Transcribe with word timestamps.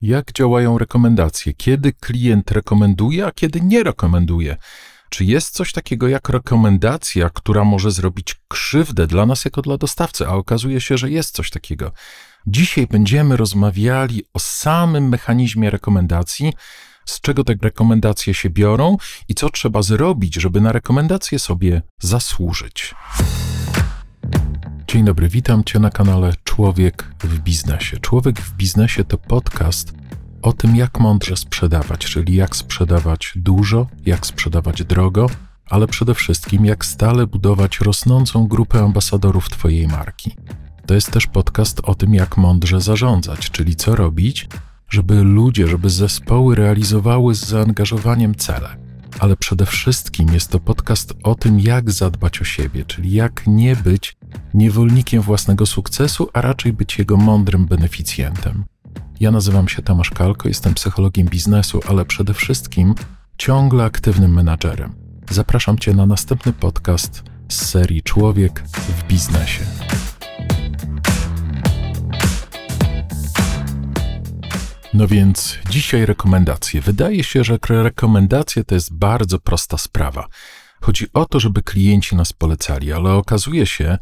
Jak 0.00 0.32
działają 0.32 0.78
rekomendacje? 0.78 1.54
Kiedy 1.54 1.92
klient 1.92 2.50
rekomenduje, 2.50 3.26
a 3.26 3.32
kiedy 3.32 3.60
nie 3.60 3.82
rekomenduje? 3.82 4.56
Czy 5.10 5.24
jest 5.24 5.54
coś 5.54 5.72
takiego 5.72 6.08
jak 6.08 6.28
rekomendacja, 6.28 7.30
która 7.30 7.64
może 7.64 7.90
zrobić 7.90 8.34
krzywdę 8.48 9.06
dla 9.06 9.26
nas 9.26 9.44
jako 9.44 9.62
dla 9.62 9.76
dostawcy? 9.76 10.26
A 10.26 10.30
okazuje 10.30 10.80
się, 10.80 10.98
że 10.98 11.10
jest 11.10 11.34
coś 11.34 11.50
takiego. 11.50 11.92
Dzisiaj 12.46 12.86
będziemy 12.86 13.36
rozmawiali 13.36 14.22
o 14.34 14.38
samym 14.38 15.08
mechanizmie 15.08 15.70
rekomendacji, 15.70 16.52
z 17.04 17.20
czego 17.20 17.44
te 17.44 17.54
rekomendacje 17.62 18.34
się 18.34 18.50
biorą 18.50 18.96
i 19.28 19.34
co 19.34 19.50
trzeba 19.50 19.82
zrobić, 19.82 20.34
żeby 20.34 20.60
na 20.60 20.72
rekomendacje 20.72 21.38
sobie 21.38 21.82
zasłużyć. 22.00 22.94
Dzień 24.88 25.04
dobry, 25.04 25.28
witam 25.28 25.64
Cię 25.64 25.78
na 25.78 25.90
kanale 25.90 26.32
Człowiek 26.44 27.14
w 27.20 27.38
Biznesie. 27.38 27.98
Człowiek 27.98 28.40
w 28.40 28.56
Biznesie 28.56 29.04
to 29.04 29.18
podcast 29.18 29.92
o 30.42 30.52
tym, 30.52 30.76
jak 30.76 31.00
mądrze 31.00 31.36
sprzedawać, 31.36 32.00
czyli 32.00 32.34
jak 32.34 32.56
sprzedawać 32.56 33.32
dużo, 33.36 33.86
jak 34.06 34.26
sprzedawać 34.26 34.84
drogo, 34.84 35.26
ale 35.66 35.86
przede 35.86 36.14
wszystkim 36.14 36.64
jak 36.64 36.84
stale 36.84 37.26
budować 37.26 37.80
rosnącą 37.80 38.46
grupę 38.46 38.80
ambasadorów 38.80 39.50
Twojej 39.50 39.88
marki. 39.88 40.36
To 40.86 40.94
jest 40.94 41.10
też 41.10 41.26
podcast 41.26 41.80
o 41.84 41.94
tym, 41.94 42.14
jak 42.14 42.36
mądrze 42.36 42.80
zarządzać, 42.80 43.50
czyli 43.50 43.76
co 43.76 43.96
robić, 43.96 44.48
żeby 44.88 45.22
ludzie, 45.22 45.68
żeby 45.68 45.90
zespoły 45.90 46.54
realizowały 46.54 47.34
z 47.34 47.46
zaangażowaniem 47.46 48.34
cele. 48.34 48.85
Ale 49.18 49.36
przede 49.36 49.66
wszystkim 49.66 50.32
jest 50.32 50.50
to 50.50 50.60
podcast 50.60 51.14
o 51.22 51.34
tym, 51.34 51.60
jak 51.60 51.90
zadbać 51.90 52.40
o 52.40 52.44
siebie, 52.44 52.84
czyli 52.84 53.12
jak 53.12 53.42
nie 53.46 53.76
być 53.76 54.16
niewolnikiem 54.54 55.22
własnego 55.22 55.66
sukcesu, 55.66 56.28
a 56.32 56.40
raczej 56.40 56.72
być 56.72 56.98
jego 56.98 57.16
mądrym 57.16 57.66
beneficjentem. 57.66 58.64
Ja 59.20 59.30
nazywam 59.30 59.68
się 59.68 59.82
Tomasz 59.82 60.10
Kalko, 60.10 60.48
jestem 60.48 60.74
psychologiem 60.74 61.26
biznesu, 61.26 61.80
ale 61.88 62.04
przede 62.04 62.34
wszystkim 62.34 62.94
ciągle 63.38 63.84
aktywnym 63.84 64.34
menadżerem. 64.34 64.94
Zapraszam 65.30 65.78
Cię 65.78 65.94
na 65.94 66.06
następny 66.06 66.52
podcast 66.52 67.22
z 67.48 67.64
serii 67.64 68.02
Człowiek 68.02 68.62
w 68.68 69.06
biznesie. 69.06 69.64
No 74.96 75.06
więc 75.06 75.58
dzisiaj 75.70 76.06
rekomendacje. 76.06 76.80
Wydaje 76.80 77.24
się, 77.24 77.44
że 77.44 77.58
rekomendacje 77.68 78.64
to 78.64 78.74
jest 78.74 78.94
bardzo 78.94 79.38
prosta 79.38 79.78
sprawa. 79.78 80.26
Chodzi 80.80 81.06
o 81.12 81.24
to, 81.24 81.40
żeby 81.40 81.62
klienci 81.62 82.16
nas 82.16 82.32
polecali, 82.32 82.92
ale 82.92 83.12
okazuje 83.12 83.66
się, 83.66 83.98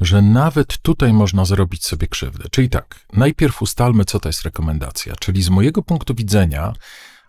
że 0.00 0.22
nawet 0.22 0.78
tutaj 0.78 1.12
można 1.12 1.44
zrobić 1.44 1.84
sobie 1.84 2.06
krzywdę. 2.06 2.44
Czyli 2.50 2.68
tak, 2.68 3.06
najpierw 3.12 3.62
ustalmy, 3.62 4.04
co 4.04 4.20
to 4.20 4.28
jest 4.28 4.42
rekomendacja. 4.42 5.14
Czyli 5.16 5.42
z 5.42 5.48
mojego 5.48 5.82
punktu 5.82 6.14
widzenia, 6.14 6.72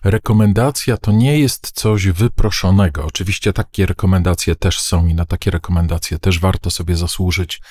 rekomendacja 0.03 0.97
to 0.97 1.11
nie 1.11 1.39
jest 1.39 1.71
coś 1.71 2.07
wyproszonego. 2.07 3.05
Oczywiście 3.05 3.53
takie 3.53 3.85
rekomendacje 3.85 4.55
też 4.55 4.79
są 4.79 5.07
i 5.07 5.13
na 5.13 5.25
takie 5.25 5.51
rekomendacje 5.51 6.19
też 6.19 6.39
warto 6.39 6.71
sobie 6.71 6.95
zasłużyć. 6.95 7.61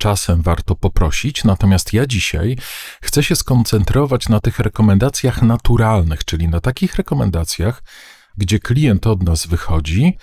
Czasem 0.00 0.42
warto 0.42 0.74
poprosić, 0.74 1.44
natomiast 1.44 1.92
ja 1.92 2.06
dzisiaj 2.06 2.56
chcę 3.02 3.22
się 3.22 3.36
skoncentrować 3.36 4.28
na 4.28 4.40
tych 4.40 4.58
rekomendacjach 4.58 5.42
naturalnych, 5.42 6.24
czyli 6.24 6.48
na 6.48 6.60
takich 6.60 6.94
rekomendacjach, 6.94 7.82
gdzie 8.36 8.58
klient 8.58 9.06
od 9.06 9.22
nas 9.22 9.46
wychodzi, 9.46 10.16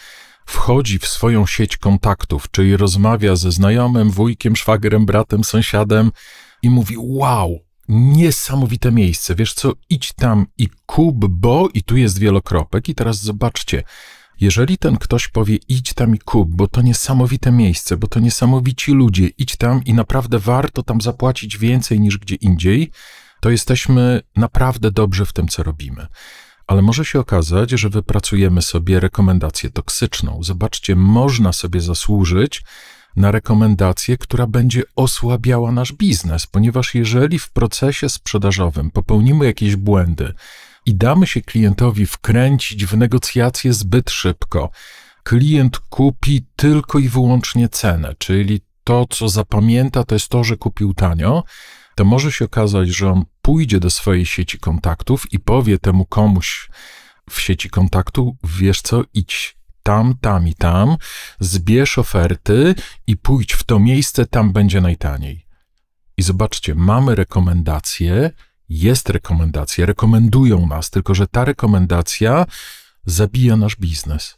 wchodzi 0.46 1.00
w 1.00 1.08
swoją 1.08 1.46
sieć 1.46 1.78
kontaktów, 1.78 2.52
czyli 2.52 2.78
rozmawia 2.78 3.36
ze 3.36 3.52
znajomym, 3.52 4.12
wujkiem, 4.12 4.56
szwagrem, 4.56 5.06
bratem, 5.06 5.44
sąsiadem 5.44 6.12
i 6.62 6.70
mówi: 6.70 6.96
Wow, 6.98 7.60
niesamowite 7.90 8.92
miejsce, 8.92 9.36
wiesz 9.36 9.54
co, 9.54 9.74
idź 9.90 10.14
tam 10.14 10.46
i 10.58 10.68
kup, 10.86 11.26
bo 11.28 11.70
i 11.74 11.84
tu 11.84 11.98
jest 11.98 12.20
wielokropek. 12.20 12.90
I 12.90 12.96
teraz 12.96 13.18
zobaczcie, 13.18 13.84
jeżeli 14.40 14.78
ten 14.78 14.98
ktoś 14.98 15.28
powie: 15.28 15.58
idź 15.68 15.94
tam 15.94 16.16
i 16.16 16.20
kup, 16.20 16.50
bo 16.50 16.68
to 16.68 16.82
niesamowite 16.82 17.52
miejsce, 17.52 17.98
bo 17.98 18.08
to 18.08 18.20
niesamowici 18.20 18.92
ludzie, 18.92 19.28
idź 19.38 19.56
tam 19.56 19.84
i 19.84 19.94
naprawdę 19.94 20.40
warto 20.40 20.84
tam 20.84 21.02
zapłacić 21.02 21.58
więcej 21.58 22.00
niż 22.00 22.18
gdzie 22.18 22.36
indziej, 22.36 22.92
to 23.42 23.50
jesteśmy 23.50 24.22
naprawdę 24.36 24.92
dobrze 24.92 25.26
w 25.26 25.34
tym, 25.34 25.48
co 25.48 25.64
robimy 25.64 26.08
ale 26.68 26.82
może 26.82 27.06
się 27.06 27.20
okazać, 27.20 27.72
że 27.72 27.90
wypracujemy 27.90 28.62
sobie 28.62 29.00
rekomendację 29.00 29.70
toksyczną. 29.70 30.40
Zobaczcie, 30.44 30.96
można 30.96 31.54
sobie 31.54 31.82
zasłużyć 31.82 32.64
na 33.16 33.32
rekomendację, 33.32 34.18
która 34.18 34.48
będzie 34.48 34.84
osłabiała 34.96 35.72
nasz 35.72 35.94
biznes, 35.94 36.48
ponieważ 36.48 36.96
jeżeli 36.96 37.40
w 37.40 37.50
procesie 37.50 38.10
sprzedażowym 38.10 38.92
popełnimy 38.92 39.46
jakieś 39.46 39.76
błędy 39.76 40.34
i 40.88 40.96
damy 40.96 41.28
się 41.28 41.42
klientowi 41.42 42.06
wkręcić 42.06 42.86
w 42.86 42.98
negocjacje 42.98 43.74
zbyt 43.74 44.10
szybko, 44.10 44.70
klient 45.24 45.80
kupi 45.80 46.46
tylko 46.56 47.00
i 47.00 47.10
wyłącznie 47.10 47.70
cenę, 47.70 48.14
czyli 48.18 48.62
to, 48.84 49.06
co 49.10 49.30
zapamięta, 49.30 50.04
to 50.04 50.16
jest 50.16 50.30
to, 50.30 50.44
że 50.44 50.58
kupił 50.58 50.94
tanio, 50.94 51.44
to 51.96 52.06
może 52.06 52.32
się 52.32 52.46
okazać, 52.46 52.90
że 52.90 53.12
on 53.12 53.26
pójdzie 53.42 53.80
do 53.80 53.90
swojej 53.90 54.26
sieci 54.26 54.60
kontaktów 54.60 55.34
i 55.34 55.40
powie 55.40 55.80
temu 55.80 56.06
komuś 56.06 56.70
w 57.30 57.42
sieci 57.42 57.70
kontaktu, 57.70 58.38
wiesz 58.44 58.82
co, 58.82 59.04
idź 59.14 59.58
tam, 59.84 60.16
tam 60.22 60.48
i 60.48 60.54
tam, 60.54 60.98
zbierz 61.40 61.98
oferty 61.98 62.76
i 63.08 63.18
pójdź 63.18 63.54
w 63.54 63.64
to 63.64 63.80
miejsce, 63.80 64.26
tam 64.26 64.54
będzie 64.54 64.82
najtaniej. 64.82 65.46
I 66.18 66.24
zobaczcie, 66.24 66.76
mamy 66.76 67.16
rekomendację, 67.16 68.32
jest 68.70 69.10
rekomendacja, 69.10 69.86
rekomendują 69.86 70.68
nas, 70.68 70.90
tylko 70.90 71.16
że 71.16 71.28
ta 71.28 71.46
rekomendacja 71.46 72.46
zabija 73.06 73.56
nasz 73.56 73.76
biznes. 73.76 74.38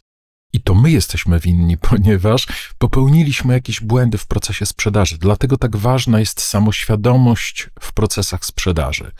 I 0.52 0.60
to 0.60 0.74
my 0.74 0.90
jesteśmy 0.90 1.40
winni, 1.40 1.78
ponieważ 1.90 2.46
popełniliśmy 2.78 3.54
jakieś 3.54 3.80
błędy 3.80 4.18
w 4.18 4.26
procesie 4.26 4.66
sprzedaży. 4.66 5.18
Dlatego 5.18 5.56
tak 5.56 5.76
ważna 5.76 6.20
jest 6.20 6.40
samoświadomość 6.40 7.70
w 7.80 7.92
procesach 7.92 8.44
sprzedaży. 8.44 9.12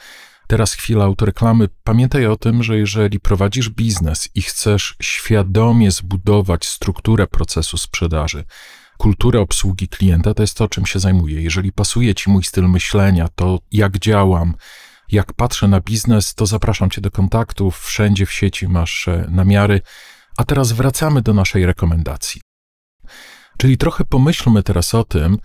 Teraz 0.47 0.73
chwila 0.73 1.05
autoreklamy. 1.05 1.69
Pamiętaj 1.83 2.25
o 2.25 2.37
tym, 2.37 2.63
że 2.63 2.77
jeżeli 2.77 3.19
prowadzisz 3.19 3.69
biznes 3.69 4.29
i 4.35 4.41
chcesz 4.41 4.95
świadomie 5.01 5.91
zbudować 5.91 6.65
strukturę 6.65 7.27
procesu 7.27 7.77
sprzedaży, 7.77 8.43
kulturę 8.97 9.39
obsługi 9.39 9.87
klienta, 9.87 10.33
to 10.33 10.43
jest 10.43 10.57
to, 10.57 10.67
czym 10.67 10.85
się 10.85 10.99
zajmuję. 10.99 11.41
Jeżeli 11.41 11.71
pasuje 11.71 12.15
ci 12.15 12.29
mój 12.29 12.43
styl 12.43 12.69
myślenia, 12.69 13.27
to 13.35 13.59
jak 13.71 13.99
działam, 13.99 14.53
jak 15.11 15.33
patrzę 15.33 15.67
na 15.67 15.81
biznes, 15.81 16.35
to 16.35 16.45
zapraszam 16.45 16.89
cię 16.89 17.01
do 17.01 17.11
kontaktów. 17.11 17.79
Wszędzie 17.79 18.25
w 18.25 18.31
sieci 18.31 18.67
masz 18.67 19.07
e, 19.07 19.27
namiary. 19.29 19.81
A 20.37 20.43
teraz 20.43 20.71
wracamy 20.71 21.21
do 21.21 21.33
naszej 21.33 21.65
rekomendacji. 21.65 22.41
Czyli 23.57 23.77
trochę 23.77 24.05
pomyślmy 24.05 24.63
teraz 24.63 24.95
o 24.95 25.03
tym, 25.03 25.37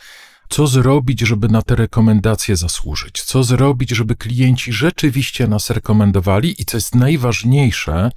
co 0.49 0.66
zrobić, 0.66 1.21
żeby 1.21 1.49
na 1.49 1.62
te 1.62 1.76
rekomendacje 1.76 2.56
zasłużyć, 2.56 3.22
co 3.22 3.44
zrobić, 3.44 3.91
żeby 3.91 4.16
klienci 4.16 4.72
rzeczywiście 4.72 5.47
nas 5.47 5.71
rekomendowali 5.71 6.62
i 6.62 6.65
co 6.65 6.76
jest 6.76 6.94
najważniejsze, 6.94 8.10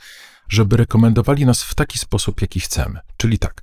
żeby 0.49 0.77
rekomendowali 0.77 1.45
nas 1.45 1.63
w 1.63 1.75
taki 1.75 1.99
sposób, 1.99 2.41
jaki 2.41 2.59
chcemy. 2.59 2.99
Czyli 3.17 3.39
tak. 3.39 3.61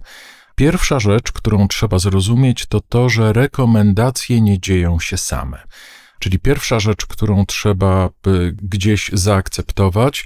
Pierwsza 0.55 1.01
rzecz, 1.01 1.33
którą 1.33 1.69
trzeba 1.69 1.99
zrozumieć, 1.99 2.67
to 2.67 2.81
to, 2.81 3.09
że 3.09 3.33
rekomendacje 3.33 4.41
nie 4.41 4.61
dzieją 4.61 5.01
się 5.01 5.17
same. 5.17 5.63
Czyli 6.19 6.39
pierwsza 6.39 6.81
rzecz, 6.81 7.07
którą 7.07 7.47
trzeba 7.47 8.11
gdzieś 8.63 9.11
zaakceptować, 9.13 10.25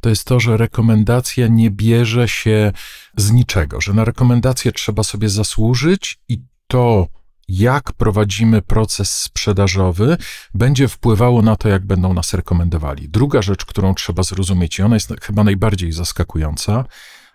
to 0.00 0.08
jest 0.08 0.24
to, 0.24 0.40
że 0.40 0.56
rekomendacja 0.56 1.46
nie 1.48 1.70
bierze 1.70 2.28
się 2.28 2.72
z 3.16 3.30
niczego, 3.30 3.80
że 3.80 3.92
na 3.92 4.04
rekomendację 4.04 4.72
trzeba 4.72 5.02
sobie 5.02 5.28
zasłużyć 5.28 6.18
i 6.28 6.42
to, 6.66 7.06
jak 7.48 7.92
prowadzimy 7.92 8.62
proces 8.62 9.22
sprzedażowy, 9.22 10.16
będzie 10.54 10.88
wpływało 10.88 11.42
na 11.42 11.56
to, 11.56 11.68
jak 11.68 11.86
będą 11.86 12.14
nas 12.14 12.34
rekomendowali. 12.34 13.08
Druga 13.08 13.42
rzecz, 13.42 13.64
którą 13.64 13.94
trzeba 13.94 14.22
zrozumieć, 14.22 14.78
i 14.78 14.82
ona 14.82 14.96
jest 14.96 15.12
chyba 15.22 15.44
najbardziej 15.44 15.92
zaskakująca, 15.92 16.84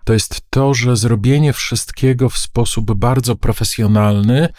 to 0.04 0.14
jest 0.14 0.42
to, 0.50 0.74
że 0.74 0.98
zrobienie 0.98 1.54
wszystkiego 1.54 2.30
w 2.30 2.38
sposób 2.38 2.94
bardzo 2.94 3.36
profesjonalny 3.36 4.50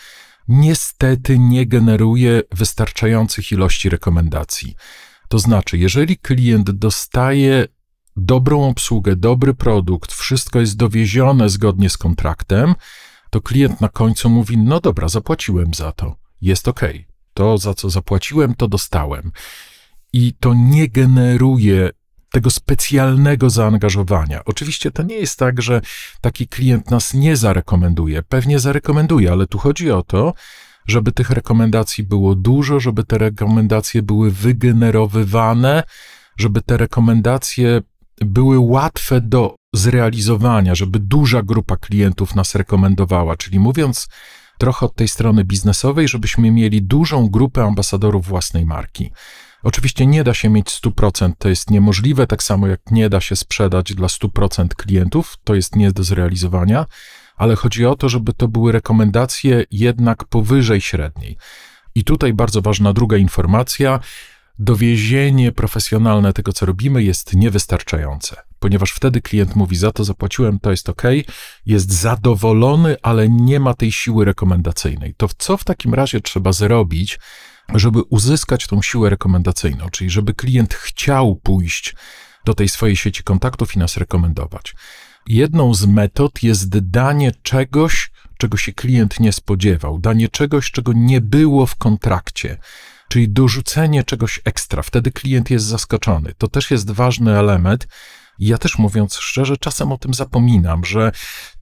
niestety 0.49 1.39
nie 1.39 1.67
generuje 1.67 2.43
wystarczających 2.53 3.53
ilości 3.53 3.89
rekomendacji. 3.89 4.77
To 5.29 5.39
znaczy, 5.39 5.79
jeżeli 5.79 6.17
klient 6.17 6.71
dostaje 6.71 7.69
dobrą 8.17 8.69
obsługę, 8.69 9.17
dobry 9.17 9.55
produkt, 9.55 10.13
wszystko 10.13 10.61
jest 10.61 10.77
dowiezione 10.77 11.49
zgodnie 11.49 11.91
z 11.91 11.97
kontraktem, 11.97 12.75
to 13.31 13.41
klient 13.41 13.81
na 13.81 13.89
końcu 13.89 14.31
mówi: 14.31 14.59
No 14.59 14.81
dobra, 14.81 15.09
zapłaciłem 15.09 15.75
za 15.75 15.93
to, 15.93 16.17
jest 16.41 16.69
ok. 16.69 16.81
To, 17.35 17.59
za 17.59 17.75
co 17.75 17.91
zapłaciłem, 17.91 18.55
to 18.55 18.69
dostałem. 18.69 19.33
I 20.13 20.33
to 20.41 20.55
nie 20.55 20.89
generuje 20.89 21.91
tego 22.35 22.51
specjalnego 22.51 23.51
zaangażowania. 23.51 24.45
Oczywiście 24.45 24.91
to 24.91 25.03
nie 25.03 25.15
jest 25.15 25.39
tak, 25.39 25.63
że 25.63 25.81
taki 26.21 26.49
klient 26.49 26.91
nas 26.91 27.15
nie 27.15 27.37
zarekomenduje. 27.37 28.23
Pewnie 28.23 28.59
zarekomenduje, 28.59 29.33
ale 29.33 29.47
tu 29.47 29.59
chodzi 29.59 29.91
o 29.91 30.03
to, 30.03 30.35
żeby 30.87 31.13
tych 31.13 31.31
rekomendacji 31.31 32.05
było 32.05 32.35
dużo, 32.35 32.81
żeby 32.81 33.05
te 33.05 33.19
rekomendacje 33.19 34.03
były 34.03 34.31
wygenerowywane, 34.31 35.83
żeby 36.37 36.63
te 36.63 36.77
rekomendacje 36.77 37.81
były 38.21 38.59
łatwe 38.59 39.21
do 39.21 39.57
zrealizowania, 39.73 40.75
żeby 40.75 40.99
duża 40.99 41.43
grupa 41.43 41.77
klientów 41.77 42.35
nas 42.35 42.55
rekomendowała. 42.55 43.37
Czyli 43.37 43.59
mówiąc 43.59 44.09
trochę 44.59 44.87
od 44.87 44.95
tej 44.95 45.09
strony 45.09 45.45
biznesowej, 45.45 46.09
żebyśmy 46.09 46.51
mieli 46.51 46.83
dużą 46.83 47.29
grupę 47.29 47.65
ambasadorów 47.65 48.27
własnej 48.27 48.67
marki. 48.67 49.11
Oczywiście 49.65 50.07
nie 50.07 50.25
da 50.25 50.35
się 50.35 50.49
mieć 50.49 50.67
100%, 50.67 51.33
to 51.39 51.49
jest 51.49 51.71
niemożliwe, 51.71 52.27
tak 52.27 52.43
samo 52.43 52.67
jak 52.67 52.81
nie 52.91 53.09
da 53.09 53.21
się 53.21 53.37
sprzedać 53.37 53.95
dla 53.95 54.07
100% 54.07 54.69
klientów, 54.69 55.37
to 55.45 55.55
jest 55.55 55.77
nie 55.77 55.93
do 55.93 56.05
zrealizowania, 56.05 56.87
ale 57.37 57.57
chodzi 57.57 57.87
o 57.87 57.97
to, 57.97 58.09
żeby 58.09 58.33
to 58.33 58.49
były 58.49 58.73
rekomendacje 58.73 59.65
jednak 59.71 60.25
powyżej 60.25 60.81
średniej. 60.81 61.37
I 61.95 62.05
tutaj 62.05 62.33
bardzo 62.33 62.63
ważna 62.63 62.93
druga 62.93 63.17
informacja. 63.17 64.01
Dowiezienie 64.59 65.53
profesjonalne 65.53 66.33
tego, 66.33 66.53
co 66.53 66.67
robimy, 66.67 67.03
jest 67.03 67.35
niewystarczające, 67.35 68.37
ponieważ 68.59 68.93
wtedy 68.93 69.21
klient 69.21 69.57
mówi: 69.57 69.77
Za 69.77 69.93
to 69.93 70.05
zapłaciłem, 70.05 70.59
to 70.59 70.71
jest 70.71 70.89
ok, 70.89 71.03
jest 71.67 71.93
zadowolony, 71.93 72.97
ale 73.03 73.29
nie 73.29 73.61
ma 73.61 73.75
tej 73.75 73.93
siły 73.93 74.25
rekomendacyjnej. 74.25 75.15
To 75.17 75.29
co 75.39 75.57
w 75.57 75.65
takim 75.65 75.95
razie 75.95 76.21
trzeba 76.21 76.53
zrobić, 76.53 77.19
żeby 77.75 78.03
uzyskać 78.03 78.67
tą 78.67 78.83
siłę 78.83 79.11
rekomendacyjną, 79.11 79.91
czyli 79.91 80.11
żeby 80.11 80.35
klient 80.35 80.75
chciał 80.75 81.37
pójść 81.37 81.95
do 82.45 82.55
tej 82.55 82.69
swojej 82.69 82.97
sieci 82.97 83.23
kontaktów 83.23 83.77
i 83.77 83.79
nas 83.79 83.97
rekomendować. 83.97 84.75
Jedną 85.27 85.75
z 85.75 85.87
metod 85.87 86.43
jest 86.43 86.79
danie 86.79 87.33
czegoś, 87.43 88.11
czego 88.39 88.57
się 88.57 88.73
klient 88.73 89.21
nie 89.21 89.33
spodziewał, 89.33 89.99
danie 89.99 90.29
czegoś, 90.29 90.71
czego 90.71 90.93
nie 90.95 91.21
było 91.21 91.67
w 91.67 91.77
kontrakcie, 91.77 92.59
czyli 93.09 93.29
dorzucenie 93.29 94.05
czegoś 94.05 94.41
ekstra. 94.45 94.83
Wtedy 94.83 95.13
klient 95.13 95.51
jest 95.51 95.65
zaskoczony. 95.67 96.35
To 96.39 96.49
też 96.49 96.71
jest 96.71 96.91
ważny 96.91 97.39
element. 97.39 97.87
Ja 98.39 98.59
też 98.59 98.79
mówiąc 98.79 99.17
szczerze, 99.17 99.57
czasem 99.57 99.93
o 99.93 99.99
tym 99.99 100.15
zapominam, 100.15 100.85
że 100.85 101.13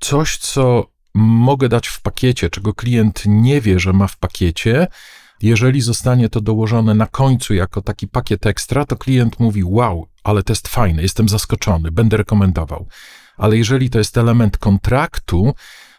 coś, 0.00 0.36
co 0.36 0.92
mogę 1.14 1.68
dać 1.68 1.88
w 1.88 2.00
pakiecie, 2.00 2.50
czego 2.50 2.74
klient 2.74 3.22
nie 3.26 3.60
wie, 3.60 3.80
że 3.80 3.92
ma 3.92 4.06
w 4.06 4.16
pakiecie, 4.16 4.86
jeżeli 5.42 5.80
zostanie 5.80 6.28
to 6.28 6.40
dołożone 6.40 6.94
na 6.94 7.06
końcu 7.06 7.54
jako 7.54 7.82
taki 7.82 8.08
pakiet 8.08 8.46
ekstra, 8.46 8.84
to 8.84 8.96
klient 8.96 9.40
mówi: 9.40 9.64
Wow, 9.64 10.08
ale 10.24 10.42
to 10.42 10.52
jest 10.52 10.68
fajne, 10.68 11.02
jestem 11.02 11.28
zaskoczony, 11.28 11.90
będę 11.90 12.16
rekomendował. 12.16 12.88
Ale 13.36 13.56
jeżeli 13.56 13.90
to 13.90 13.98
jest 13.98 14.18
element 14.18 14.58
kontraktu, 14.58 15.54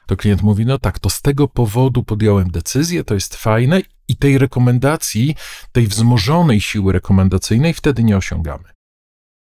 to 0.07 0.16
klient 0.16 0.42
mówi: 0.42 0.66
No 0.66 0.80
tak, 0.80 1.00
to 1.00 1.10
z 1.10 1.22
tego 1.22 1.48
powodu 1.48 2.04
podjąłem 2.04 2.51
decyzję, 2.51 3.04
to 3.04 3.13
jest 3.13 3.36
fajne 3.36 3.81
i 4.07 4.16
tej 4.16 4.38
rekomendacji, 4.38 5.36
tej 5.72 5.88
wzmożonej 5.88 6.62
siły 6.62 6.94
rekomendacyjnej 6.94 7.74
wtedy 7.74 8.04
nie 8.04 8.18
osiągamy. 8.18 8.63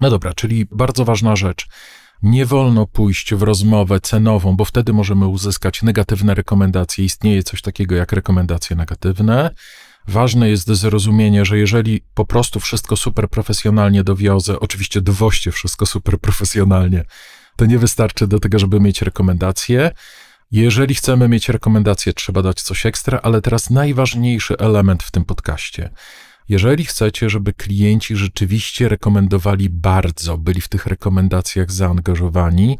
No 0.00 0.10
dobra, 0.10 0.34
czyli 0.34 0.66
bardzo 0.70 1.04
ważna 1.04 1.36
rzecz. 1.36 1.68
Nie 2.22 2.46
wolno 2.46 2.86
pójść 2.86 3.34
w 3.34 3.42
rozmowę 3.42 4.00
cenową, 4.00 4.56
bo 4.56 4.64
wtedy 4.64 4.92
możemy 4.92 5.26
uzyskać 5.26 5.82
negatywne 5.82 6.34
rekomendacje. 6.34 7.04
Istnieje 7.04 7.42
coś 7.42 7.62
takiego 7.62 7.94
jak 7.94 8.12
rekomendacje 8.12 8.76
negatywne. 8.76 9.50
Ważne 10.08 10.48
jest 10.50 10.66
zrozumienie, 10.66 11.44
że 11.44 11.58
jeżeli 11.58 12.00
po 12.14 12.24
prostu 12.24 12.60
wszystko 12.60 12.96
super 12.96 13.28
profesjonalnie 13.28 14.04
dowiozę, 14.04 14.60
oczywiście 14.60 15.00
dowoźcie 15.00 15.52
wszystko 15.52 15.86
super 15.86 16.18
profesjonalnie, 16.18 17.04
to 17.56 17.66
nie 17.66 17.78
wystarczy 17.78 18.26
do 18.26 18.38
tego, 18.38 18.58
żeby 18.58 18.80
mieć 18.80 19.02
rekomendacje. 19.02 19.90
Jeżeli 20.50 20.94
chcemy 20.94 21.28
mieć 21.28 21.48
rekomendacje, 21.48 22.12
trzeba 22.12 22.42
dać 22.42 22.62
coś 22.62 22.86
ekstra, 22.86 23.20
ale 23.22 23.40
teraz 23.40 23.70
najważniejszy 23.70 24.58
element 24.58 25.02
w 25.02 25.10
tym 25.10 25.24
podcaście. 25.24 25.90
Jeżeli 26.48 26.84
chcecie, 26.84 27.30
żeby 27.30 27.52
klienci 27.52 28.16
rzeczywiście 28.16 28.88
rekomendowali 28.88 29.70
bardzo, 29.70 30.38
byli 30.38 30.60
w 30.60 30.68
tych 30.68 30.86
rekomendacjach 30.86 31.72
zaangażowani, 31.72 32.78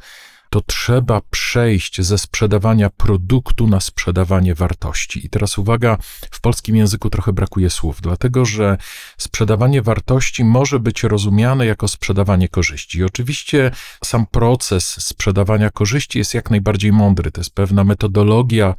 to 0.52 0.60
trzeba 0.60 1.20
przejść 1.30 2.00
ze 2.00 2.18
sprzedawania 2.18 2.90
produktu 2.90 3.66
na 3.66 3.80
sprzedawanie 3.80 4.54
wartości. 4.54 5.26
I 5.26 5.30
teraz 5.30 5.58
uwaga, 5.58 5.98
w 6.30 6.40
polskim 6.40 6.76
języku 6.76 7.10
trochę 7.10 7.32
brakuje 7.32 7.70
słów, 7.70 8.00
dlatego 8.00 8.44
że 8.44 8.76
sprzedawanie 9.18 9.82
wartości 9.82 10.44
może 10.44 10.80
być 10.80 11.02
rozumiane 11.02 11.66
jako 11.66 11.88
sprzedawanie 11.88 12.48
korzyści. 12.48 12.98
I 12.98 13.04
oczywiście 13.04 13.70
sam 14.04 14.26
proces 14.26 15.06
sprzedawania 15.06 15.70
korzyści 15.70 16.18
jest 16.18 16.34
jak 16.34 16.50
najbardziej 16.50 16.92
mądry. 16.92 17.30
To 17.30 17.40
jest 17.40 17.54
pewna 17.54 17.84
metodologia 17.84 18.74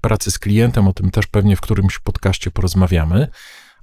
pracy 0.00 0.30
z 0.30 0.38
klientem, 0.38 0.88
o 0.88 0.92
tym 0.92 1.10
też 1.10 1.26
pewnie 1.26 1.56
w 1.56 1.60
którymś 1.60 1.98
podcaście 1.98 2.50
porozmawiamy. 2.50 3.28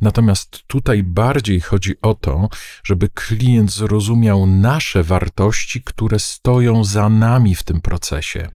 Natomiast 0.03 0.63
tutaj 0.67 1.03
bardziej 1.03 1.61
chodzi 1.61 1.93
o 2.01 2.13
to, 2.13 2.49
żeby 2.83 3.09
klient 3.09 3.71
zrozumiał 3.71 4.45
nasze 4.45 5.03
wartości, 5.03 5.81
które 5.83 6.19
stoją 6.19 6.83
za 6.83 7.09
nami 7.09 7.55
w 7.55 7.63
tym 7.63 7.81
procesie. 7.81 8.49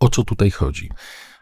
O 0.00 0.08
co 0.08 0.24
tutaj 0.24 0.50
chodzi? 0.50 0.90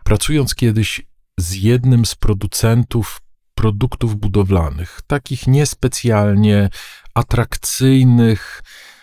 Pracując 0.04 0.54
kiedyś 0.54 1.06
z 1.38 1.54
jednym 1.54 2.06
z 2.06 2.14
producentów 2.14 3.20
produktów 3.54 4.16
budowlanych, 4.16 5.00
takich 5.06 5.46
niespecjalnie 5.46 6.68
atrakcyjnych, 7.14 8.62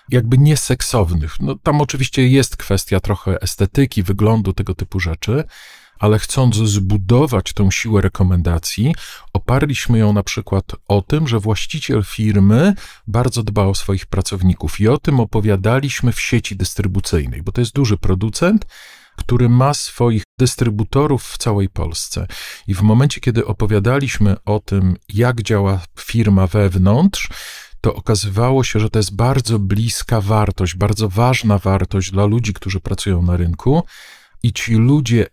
jakby 0.10 0.38
nieseksownych. 0.38 1.40
No, 1.40 1.56
tam 1.56 1.82
oczywiście 1.82 2.28
jest 2.28 2.58
kwestia 2.58 3.00
trochę 3.00 3.42
estetyki, 3.42 4.04
wyglądu, 4.04 4.54
tego 4.54 4.76
typu 4.76 5.00
rzeczy, 5.00 5.44
ale 6.00 6.20
chcąc 6.20 6.56
zbudować 6.56 7.54
tą 7.54 7.72
siłę 7.72 8.02
rekomendacji, 8.02 8.96
oparliśmy 9.34 9.98
ją 9.98 10.14
na 10.14 10.24
przykład 10.24 10.66
o 10.88 11.02
tym, 11.02 11.28
że 11.28 11.40
właściciel 11.40 12.04
firmy 12.04 12.74
bardzo 13.08 13.44
dba 13.44 13.66
o 13.66 13.76
swoich 13.76 14.06
pracowników 14.06 14.80
i 14.80 14.88
o 14.88 14.98
tym 14.98 15.20
opowiadaliśmy 15.20 16.12
w 16.12 16.22
sieci 16.22 16.56
dystrybucyjnej, 16.56 17.42
bo 17.42 17.52
to 17.52 17.62
jest 17.62 17.74
duży 17.74 17.98
producent, 17.98 18.66
który 19.16 19.50
ma 19.50 19.74
swoich 19.74 20.24
dystrybutorów 20.40 21.24
w 21.24 21.38
całej 21.38 21.70
Polsce. 21.70 22.28
I 22.68 22.74
w 22.74 22.82
momencie, 22.82 23.22
kiedy 23.22 23.46
opowiadaliśmy 23.46 24.36
o 24.46 24.60
tym, 24.60 24.96
jak 25.10 25.42
działa 25.42 25.82
firma 26.00 26.48
wewnątrz, 26.48 27.30
to 27.82 27.96
okazywało 27.96 28.64
się, 28.64 28.80
że 28.80 28.90
to 28.90 29.00
jest 29.00 29.16
bardzo 29.16 29.60
bliska 29.60 30.22
wartość, 30.22 30.76
bardzo 30.76 31.10
ważna 31.10 31.58
wartość 31.58 32.12
dla 32.12 32.26
ludzi, 32.26 32.54
którzy 32.54 32.80
pracują 32.80 33.22
na 33.22 33.38
rynku. 33.38 33.84
I 34.44 34.54
ci 34.54 34.74
ludzie 34.74 35.28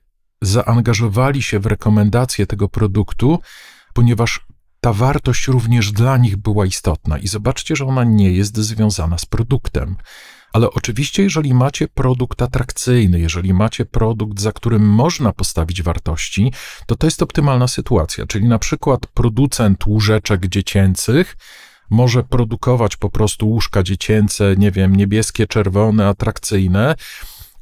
zaangażowali 0.47 1.43
się 1.43 1.59
w 1.59 1.67
rekomendację 1.67 2.47
tego 2.47 2.69
produktu, 2.69 3.39
ponieważ 3.95 4.47
ta 4.81 4.93
wartość 4.93 5.49
również 5.49 5.93
dla 5.93 6.17
nich 6.17 6.37
była 6.37 6.67
istotna. 6.67 7.19
I 7.19 7.29
zobaczcie, 7.29 7.77
że 7.77 7.87
ona 7.87 8.05
nie 8.05 8.33
jest 8.33 8.57
związana 8.57 9.19
z 9.19 9.27
produktem. 9.27 9.97
Ale 10.53 10.71
oczywiście, 10.71 11.23
jeżeli 11.23 11.55
macie 11.55 11.89
produkt 11.89 12.43
atrakcyjny, 12.43 13.21
jeżeli 13.21 13.55
macie 13.55 13.85
produkt, 13.85 14.41
za 14.41 14.53
którym 14.53 14.89
można 14.89 15.33
postawić 15.33 15.83
wartości, 15.83 16.53
to 16.87 16.97
to 16.97 17.07
jest 17.07 17.23
optymalna 17.23 17.69
sytuacja. 17.69 18.27
Czyli 18.27 18.49
na 18.49 18.59
przykład 18.59 19.07
producent 19.07 19.87
łóżeczek 19.87 20.47
dziecięcych 20.47 21.37
może 21.91 22.23
produkować 22.23 22.97
po 22.97 23.11
prostu 23.11 23.49
łóżka 23.49 23.83
dziecięce, 23.83 24.55
nie 24.57 24.71
wiem, 24.71 24.97
niebieskie, 24.97 25.47
czerwone, 25.47 26.09
atrakcyjne, 26.09 26.95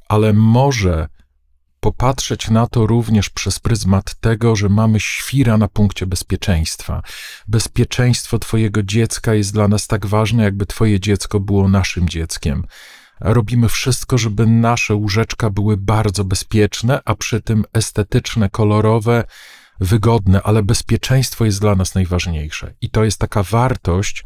ale 0.08 0.32
może 0.32 1.08
popatrzeć 1.84 2.50
na 2.50 2.66
to 2.66 2.86
również 2.86 3.30
przez 3.30 3.58
pryzmat 3.58 4.14
tego, 4.20 4.56
że 4.56 4.68
mamy 4.68 5.00
świra 5.00 5.58
na 5.58 5.68
punkcie 5.68 6.06
bezpieczeństwa. 6.06 7.02
Bezpieczeństwo 7.48 8.38
Twojego 8.38 8.82
dziecka 8.82 9.34
jest 9.34 9.52
dla 9.52 9.68
nas 9.68 9.86
tak 9.86 10.06
ważne, 10.06 10.42
jakby 10.44 10.66
Twoje 10.66 11.00
dziecko 11.00 11.40
było 11.40 11.68
naszym 11.68 12.08
dzieckiem. 12.08 12.66
Robimy 13.20 13.68
wszystko, 13.68 14.18
żeby 14.18 14.46
nasze 14.46 14.94
łóżeczka 14.94 15.50
były 15.50 15.76
bardzo 15.76 16.24
bezpieczne, 16.24 17.00
a 17.04 17.14
przy 17.14 17.40
tym 17.40 17.64
estetyczne, 17.72 18.50
kolorowe, 18.50 19.24
wygodne, 19.80 20.42
ale 20.42 20.62
bezpieczeństwo 20.62 21.44
jest 21.44 21.60
dla 21.60 21.74
nas 21.74 21.94
najważniejsze. 21.94 22.74
I 22.80 22.90
to 22.90 23.04
jest 23.04 23.18
taka 23.18 23.42
wartość, 23.42 24.24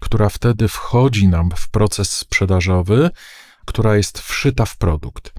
która 0.00 0.28
wtedy 0.28 0.68
wchodzi 0.68 1.28
nam 1.28 1.50
w 1.56 1.68
proces 1.68 2.16
sprzedażowy, 2.16 3.10
która 3.64 3.96
jest 3.96 4.18
wszyta 4.18 4.64
w 4.64 4.76
produkt. 4.76 5.32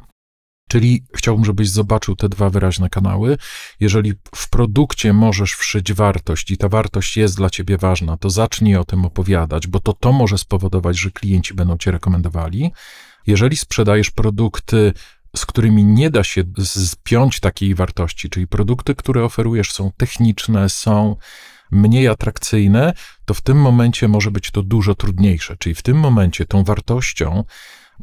Czyli 0.72 1.04
chciałbym, 1.16 1.46
żebyś 1.46 1.70
zobaczył 1.70 2.16
te 2.16 2.30
dwa 2.30 2.50
wyraźne 2.50 2.90
kanały. 2.90 3.38
Jeżeli 3.80 4.14
w 4.36 4.50
produkcie 4.50 5.14
możesz 5.14 5.54
wszyć 5.54 5.94
wartość 5.94 6.52
i 6.52 6.58
ta 6.58 6.70
wartość 6.70 7.18
jest 7.18 7.38
dla 7.38 7.50
ciebie 7.50 7.78
ważna, 7.78 8.18
to 8.18 8.30
zacznij 8.30 8.76
o 8.76 8.84
tym 8.84 9.06
opowiadać, 9.06 9.68
bo 9.68 9.80
to 9.80 9.94
to 9.94 10.12
może 10.12 10.38
spowodować, 10.38 10.98
że 10.98 11.12
klienci 11.12 11.54
będą 11.54 11.78
cię 11.78 11.92
rekomendowali. 11.92 12.72
Jeżeli 13.28 13.58
sprzedajesz 13.58 14.12
produkty, 14.12 14.94
z 15.36 15.46
którymi 15.46 15.86
nie 15.86 16.10
da 16.10 16.24
się 16.24 16.44
zpiąć 16.64 17.40
takiej 17.40 17.76
wartości, 17.76 18.30
czyli 18.30 18.48
produkty, 18.48 18.96
które 18.96 19.24
oferujesz 19.24 19.72
są 19.72 19.92
techniczne, 19.98 20.70
są 20.70 21.16
mniej 21.72 22.08
atrakcyjne, 22.08 22.94
to 23.26 23.34
w 23.34 23.42
tym 23.42 23.62
momencie 23.62 24.08
może 24.08 24.32
być 24.32 24.52
to 24.52 24.64
dużo 24.64 24.96
trudniejsze. 24.96 25.58
Czyli 25.58 25.76
w 25.76 25.82
tym 25.82 25.98
momencie 25.98 26.46
tą 26.46 26.64
wartością 26.64 27.44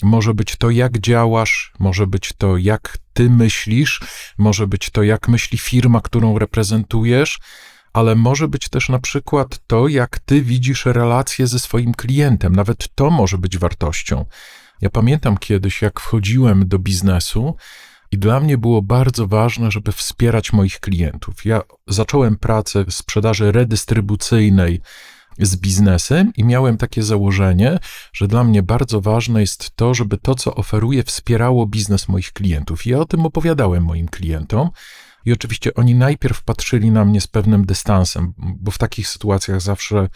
może 0.02 0.34
być 0.34 0.56
to, 0.56 0.70
jak 0.70 0.98
działasz, 0.98 1.72
może 1.78 2.06
być 2.06 2.32
to, 2.38 2.56
jak 2.56 2.98
ty 3.12 3.30
myślisz, 3.30 4.00
może 4.38 4.66
być 4.66 4.90
to, 4.90 5.02
jak 5.02 5.28
myśli 5.28 5.58
firma, 5.58 6.00
którą 6.00 6.38
reprezentujesz, 6.38 7.40
ale 7.92 8.14
może 8.14 8.48
być 8.48 8.68
też 8.68 8.88
na 8.88 8.98
przykład 8.98 9.60
to, 9.66 9.88
jak 9.88 10.18
ty 10.18 10.42
widzisz 10.42 10.86
relacje 10.86 11.46
ze 11.46 11.58
swoim 11.58 11.94
klientem. 11.94 12.56
Nawet 12.56 12.88
to 12.94 13.10
może 13.10 13.38
być 13.38 13.58
wartością. 13.58 14.24
Ja 14.80 14.90
pamiętam 14.90 15.38
kiedyś, 15.38 15.82
jak 15.82 16.00
wchodziłem 16.00 16.68
do 16.68 16.78
biznesu, 16.78 17.56
i 18.12 18.18
dla 18.18 18.40
mnie 18.40 18.58
było 18.58 18.82
bardzo 18.82 19.26
ważne, 19.26 19.70
żeby 19.70 19.92
wspierać 19.92 20.52
moich 20.52 20.80
klientów. 20.80 21.44
Ja 21.44 21.62
zacząłem 21.86 22.36
pracę 22.36 22.84
w 22.84 22.94
sprzedaży 22.94 23.52
redystrybucyjnej 23.52 24.80
z 25.38 25.56
biznesem 25.56 26.32
i 26.36 26.44
miałem 26.44 26.76
takie 26.76 27.02
założenie, 27.02 27.78
że 28.12 28.28
dla 28.28 28.44
mnie 28.44 28.62
bardzo 28.62 29.00
ważne 29.00 29.40
jest 29.40 29.76
to, 29.76 29.94
żeby 29.94 30.18
to, 30.18 30.34
co 30.34 30.54
oferuję, 30.54 31.02
wspierało 31.02 31.66
biznes 31.66 32.08
moich 32.08 32.32
klientów. 32.32 32.86
I 32.86 32.90
ja 32.90 32.98
o 32.98 33.04
tym 33.04 33.26
opowiadałem 33.26 33.84
moim 33.84 34.08
klientom. 34.08 34.70
I 35.24 35.32
oczywiście 35.32 35.74
oni 35.74 35.94
najpierw 35.94 36.42
patrzyli 36.42 36.90
na 36.90 37.04
mnie 37.04 37.20
z 37.20 37.26
pewnym 37.26 37.66
dystansem, 37.66 38.32
bo 38.38 38.70
w 38.70 38.78
takich 38.78 39.08
sytuacjach 39.08 39.60
zawsze 39.60 40.08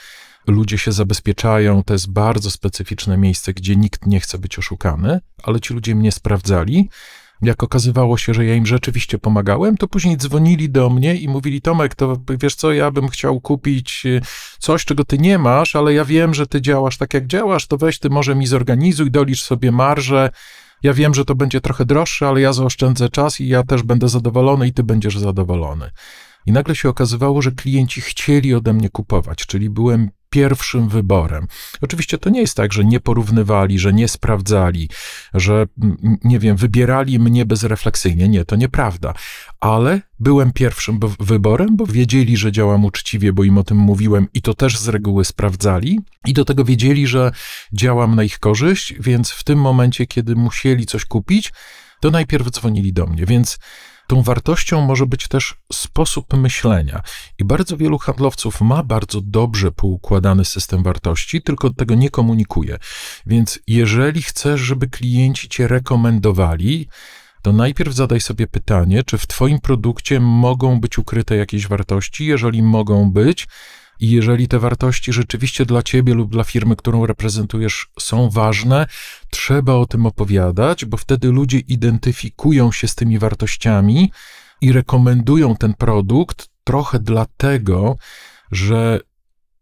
ludzie 0.46 0.78
się 0.78 0.92
zabezpieczają. 0.92 1.82
To 1.82 1.92
jest 1.92 2.12
bardzo 2.12 2.50
specyficzne 2.50 3.18
miejsce, 3.18 3.54
gdzie 3.54 3.76
nikt 3.76 4.06
nie 4.06 4.20
chce 4.20 4.38
być 4.38 4.58
oszukany, 4.58 5.20
ale 5.42 5.60
ci 5.60 5.74
ludzie 5.74 5.94
mnie 5.94 6.12
sprawdzali 6.12 6.90
jak 7.42 7.62
okazywało 7.62 8.18
się, 8.18 8.34
że 8.34 8.44
ja 8.44 8.54
im 8.54 8.66
rzeczywiście 8.66 9.18
pomagałem, 9.18 9.76
to 9.76 9.88
później 9.88 10.16
dzwonili 10.16 10.70
do 10.70 10.90
mnie 10.90 11.16
i 11.16 11.28
mówili: 11.28 11.60
Tomek, 11.60 11.94
to 11.94 12.16
wiesz 12.40 12.54
co, 12.54 12.72
ja 12.72 12.90
bym 12.90 13.08
chciał 13.08 13.40
kupić 13.40 14.02
y, 14.06 14.20
coś, 14.58 14.84
czego 14.84 15.04
ty 15.04 15.18
nie 15.18 15.38
masz, 15.38 15.76
ale 15.76 15.94
ja 15.94 16.04
wiem, 16.04 16.34
że 16.34 16.46
ty 16.46 16.60
działasz 16.60 16.98
tak, 16.98 17.14
jak 17.14 17.26
działasz, 17.26 17.66
to 17.66 17.76
weź 17.76 17.98
ty 17.98 18.10
może 18.10 18.34
mi 18.34 18.46
zorganizuj, 18.46 19.10
dolicz 19.10 19.42
sobie 19.42 19.72
marżę. 19.72 20.30
Ja 20.82 20.92
wiem, 20.92 21.14
że 21.14 21.24
to 21.24 21.34
będzie 21.34 21.60
trochę 21.60 21.84
droższe, 21.84 22.28
ale 22.28 22.40
ja 22.40 22.52
zaoszczędzę 22.52 23.08
czas 23.08 23.40
i 23.40 23.48
ja 23.48 23.62
też 23.62 23.82
będę 23.82 24.08
zadowolony 24.08 24.68
i 24.68 24.72
ty 24.72 24.82
będziesz 24.82 25.18
zadowolony. 25.18 25.90
I 26.46 26.52
nagle 26.52 26.76
się 26.76 26.88
okazywało, 26.88 27.42
że 27.42 27.52
klienci 27.52 28.00
chcieli 28.00 28.54
ode 28.54 28.72
mnie 28.72 28.88
kupować, 28.88 29.46
czyli 29.46 29.70
byłem 29.70 30.10
pierwszym 30.32 30.88
wyborem. 30.88 31.46
Oczywiście 31.80 32.18
to 32.18 32.30
nie 32.30 32.40
jest 32.40 32.56
tak, 32.56 32.72
że 32.72 32.84
nie 32.84 33.00
porównywali, 33.00 33.78
że 33.78 33.92
nie 33.92 34.08
sprawdzali, 34.08 34.88
że 35.34 35.66
nie 36.24 36.38
wiem, 36.38 36.56
wybierali 36.56 37.18
mnie 37.18 37.46
bezrefleksyjnie. 37.46 38.28
Nie, 38.28 38.44
to 38.44 38.56
nieprawda. 38.56 39.14
Ale 39.60 40.00
byłem 40.20 40.52
pierwszym 40.52 41.00
wyborem, 41.20 41.76
bo 41.76 41.86
wiedzieli, 41.86 42.36
że 42.36 42.52
działam 42.52 42.84
uczciwie, 42.84 43.32
bo 43.32 43.44
im 43.44 43.58
o 43.58 43.64
tym 43.64 43.78
mówiłem 43.78 44.26
i 44.34 44.42
to 44.42 44.54
też 44.54 44.78
z 44.78 44.88
reguły 44.88 45.24
sprawdzali. 45.24 46.00
I 46.26 46.32
do 46.32 46.44
tego 46.44 46.64
wiedzieli, 46.64 47.06
że 47.06 47.32
działam 47.72 48.14
na 48.16 48.22
ich 48.22 48.38
korzyść, 48.38 48.94
więc 49.00 49.30
w 49.30 49.44
tym 49.44 49.58
momencie, 49.58 50.06
kiedy 50.06 50.36
musieli 50.36 50.86
coś 50.86 51.04
kupić, 51.04 51.52
to 52.00 52.10
najpierw 52.10 52.50
dzwonili 52.50 52.92
do 52.92 53.06
mnie. 53.06 53.26
Więc 53.26 53.58
Tą 54.12 54.22
wartością 54.22 54.80
może 54.80 55.06
być 55.06 55.28
też 55.28 55.54
sposób 55.72 56.34
myślenia. 56.34 57.02
I 57.38 57.44
bardzo 57.44 57.76
wielu 57.76 57.98
handlowców 57.98 58.60
ma 58.60 58.82
bardzo 58.82 59.20
dobrze 59.20 59.70
poukładany 59.70 60.44
system 60.44 60.82
wartości, 60.82 61.42
tylko 61.42 61.70
tego 61.70 61.94
nie 61.94 62.10
komunikuje. 62.10 62.78
Więc 63.26 63.58
jeżeli 63.66 64.22
chcesz, 64.22 64.60
żeby 64.60 64.88
klienci 64.88 65.48
cię 65.48 65.68
rekomendowali, 65.68 66.88
to 67.42 67.52
najpierw 67.52 67.94
zadaj 67.94 68.20
sobie 68.20 68.46
pytanie, 68.46 69.02
czy 69.02 69.18
w 69.18 69.26
Twoim 69.26 69.60
produkcie 69.60 70.20
mogą 70.20 70.80
być 70.80 70.98
ukryte 70.98 71.36
jakieś 71.36 71.66
wartości. 71.66 72.26
Jeżeli 72.26 72.62
mogą 72.62 73.12
być, 73.12 73.48
i 74.02 74.10
jeżeli 74.10 74.48
te 74.48 74.58
wartości 74.58 75.12
rzeczywiście 75.12 75.66
dla 75.66 75.82
ciebie 75.82 76.14
lub 76.14 76.30
dla 76.30 76.44
firmy, 76.44 76.76
którą 76.76 77.06
reprezentujesz, 77.06 77.88
są 77.98 78.30
ważne, 78.30 78.86
trzeba 79.30 79.74
o 79.74 79.86
tym 79.86 80.06
opowiadać, 80.06 80.84
bo 80.84 80.96
wtedy 80.96 81.28
ludzie 81.28 81.58
identyfikują 81.58 82.72
się 82.72 82.88
z 82.88 82.94
tymi 82.94 83.18
wartościami 83.18 84.12
i 84.60 84.72
rekomendują 84.72 85.56
ten 85.56 85.74
produkt 85.74 86.48
trochę 86.64 86.98
dlatego, 86.98 87.96
że 88.52 89.00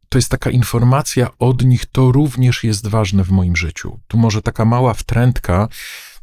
to 0.09 0.19
jest 0.19 0.29
taka 0.29 0.51
informacja 0.51 1.29
od 1.39 1.65
nich, 1.65 1.87
to 1.87 2.13
również 2.13 2.65
jest 2.65 2.87
ważne 2.87 3.25
w 3.25 3.31
moim 3.31 3.57
życiu. 3.57 4.01
Tu 4.09 4.19
może 4.19 4.43
taka 4.43 4.65
mała 4.65 4.95
wtrętka, 4.95 5.69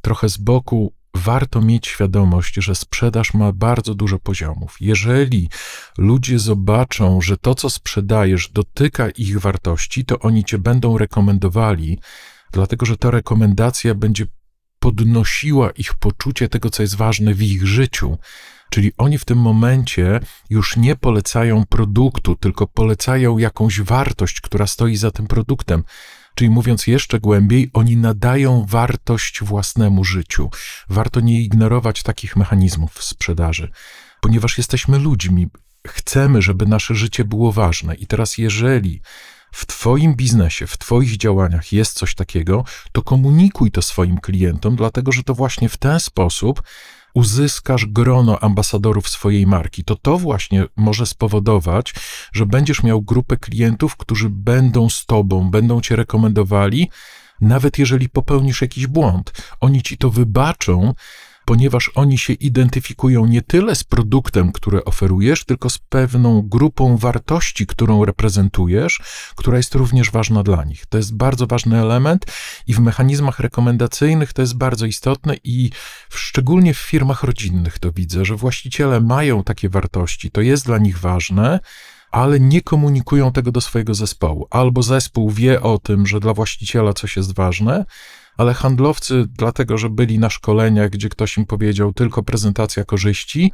trochę 0.02 0.30
z 0.30 0.38
boku 0.38 0.94
warto 1.18 1.62
mieć 1.62 1.88
świadomość, 1.88 2.56
że 2.56 2.76
sprzedaż 2.76 3.34
ma 3.34 3.52
bardzo 3.52 3.96
dużo 3.96 4.20
poziomów. 4.20 4.78
Jeżeli 4.80 5.50
ludzie 5.98 6.40
zobaczą, 6.40 7.22
że 7.22 7.38
to, 7.38 7.56
co 7.56 7.70
sprzedajesz, 7.70 8.50
dotyka 8.50 9.10
ich 9.10 9.40
wartości, 9.40 10.06
to 10.06 10.20
oni 10.20 10.44
cię 10.44 10.58
będą 10.58 10.98
rekomendowali, 10.98 12.00
dlatego 12.52 12.86
że 12.86 12.98
ta 12.98 13.12
rekomendacja 13.12 13.96
będzie 13.96 14.26
podnosiła 14.80 15.72
ich 15.72 15.94
poczucie 15.94 16.50
tego, 16.50 16.70
co 16.70 16.84
jest 16.84 16.96
ważne 16.96 17.34
w 17.34 17.42
ich 17.42 17.68
życiu. 17.68 18.18
Czyli 18.70 18.92
oni 18.98 19.18
w 19.18 19.26
tym 19.26 19.38
momencie 19.38 20.20
już 20.50 20.78
nie 20.78 20.96
polecają 20.96 21.66
produktu, 21.66 22.36
tylko 22.36 22.68
polecają 22.68 23.38
jakąś 23.38 23.82
wartość, 23.82 24.42
która 24.42 24.68
stoi 24.68 24.96
za 24.96 25.12
tym 25.12 25.28
produktem. 25.28 25.84
Czyli 26.38 26.50
mówiąc 26.50 26.88
jeszcze 26.88 27.20
głębiej, 27.20 27.70
oni 27.74 27.98
nadają 27.98 28.66
wartość 28.70 29.44
własnemu 29.44 30.04
życiu. 30.04 30.50
Warto 30.90 31.20
nie 31.20 31.42
ignorować 31.42 32.04
takich 32.04 32.36
mechanizmów 32.36 33.04
sprzedaży, 33.04 33.72
ponieważ 34.22 34.58
jesteśmy 34.58 35.00
ludźmi. 35.00 35.48
Chcemy, 35.88 36.42
żeby 36.42 36.66
nasze 36.66 36.96
życie 36.96 37.26
było 37.26 37.52
ważne. 37.52 37.96
I 37.96 38.08
teraz, 38.08 38.38
jeżeli 38.38 39.02
w 39.52 39.66
Twoim 39.66 40.16
biznesie, 40.16 40.68
w 40.68 40.78
Twoich 40.78 41.18
działaniach 41.18 41.74
jest 41.74 41.94
coś 41.94 42.16
takiego, 42.16 42.64
to 42.92 43.02
komunikuj 43.02 43.72
to 43.72 43.82
swoim 43.82 44.18
klientom, 44.18 44.76
dlatego 44.76 45.12
że 45.12 45.24
to 45.24 45.34
właśnie 45.34 45.70
w 45.70 45.78
ten 45.78 46.00
sposób 46.00 46.64
uzyskasz 47.18 47.86
grono 47.86 48.40
ambasadorów 48.40 49.10
swojej 49.10 49.48
marki, 49.48 49.84
to 49.84 49.96
to 49.96 50.18
właśnie 50.18 50.66
może 50.76 51.06
spowodować, 51.06 51.94
że 52.34 52.46
będziesz 52.46 52.84
miał 52.84 53.02
grupę 53.02 53.38
klientów, 53.38 53.96
którzy 53.96 54.30
będą 54.30 54.90
z 54.90 55.06
tobą, 55.06 55.52
będą 55.52 55.82
cię 55.82 55.96
rekomendowali, 55.96 56.90
nawet 57.42 57.80
jeżeli 57.80 58.10
popełnisz 58.10 58.62
jakiś 58.62 58.88
błąd. 58.88 59.32
Oni 59.60 59.82
ci 59.82 59.98
to 59.98 60.10
wybaczą, 60.10 60.94
ponieważ 61.48 61.92
oni 61.96 62.18
się 62.18 62.34
identyfikują 62.34 63.26
nie 63.26 63.42
tyle 63.42 63.76
z 63.76 63.84
produktem, 63.84 64.52
który 64.52 64.84
oferujesz, 64.84 65.46
tylko 65.46 65.70
z 65.70 65.78
pewną 65.78 66.42
grupą 66.42 66.98
wartości, 66.98 67.68
którą 67.68 68.06
reprezentujesz, 68.06 69.02
która 69.36 69.58
jest 69.58 69.76
również 69.76 70.12
ważna 70.12 70.44
dla 70.44 70.64
nich. 70.64 70.86
To 70.86 70.98
jest 70.98 71.16
bardzo 71.16 71.48
ważny 71.48 71.82
element 71.82 72.26
i 72.68 72.74
w 72.74 72.80
mechanizmach 72.80 73.40
rekomendacyjnych 73.40 74.34
to 74.34 74.42
jest 74.42 74.58
bardzo 74.58 74.86
istotne 74.86 75.36
i 75.44 75.70
szczególnie 76.10 76.74
w 76.74 76.78
firmach 76.78 77.24
rodzinnych 77.24 77.80
to 77.80 77.92
widzę, 77.92 78.26
że 78.26 78.36
właściciele 78.36 79.02
mają 79.02 79.44
takie 79.44 79.70
wartości, 79.70 80.32
to 80.32 80.42
jest 80.42 80.66
dla 80.66 80.78
nich 80.78 81.00
ważne 81.00 81.60
ale 82.12 82.40
nie 82.40 82.62
komunikują 82.62 83.32
tego 83.32 83.52
do 83.52 83.62
swojego 83.62 83.94
zespołu. 83.94 84.48
Albo 84.50 84.84
zespół 84.84 85.30
wie 85.30 85.62
o 85.62 85.78
tym, 85.78 86.08
że 86.08 86.20
dla 86.20 86.34
właściciela 86.34 86.94
coś 86.94 87.18
jest 87.18 87.36
ważne, 87.36 87.86
ale 88.38 88.54
handlowcy, 88.54 89.26
dlatego 89.30 89.78
że 89.78 89.90
byli 89.90 90.20
na 90.20 90.30
szkoleniach, 90.30 90.90
gdzie 90.90 91.10
ktoś 91.10 91.38
im 91.38 91.46
powiedział 91.46 91.94
tylko 91.94 92.24
prezentacja 92.24 92.84
korzyści, 92.84 93.52